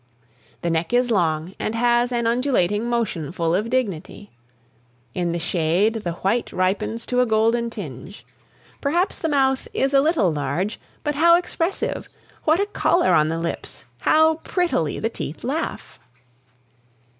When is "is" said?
0.93-1.11, 9.75-9.93